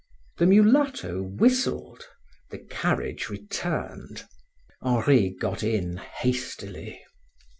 The 0.39 0.47
mulatto 0.47 1.21
whistled, 1.21 2.05
the 2.49 2.57
carriage 2.57 3.29
returned. 3.29 4.25
Henri 4.81 5.29
got 5.29 5.61
in 5.61 5.97
hastily. 5.97 6.99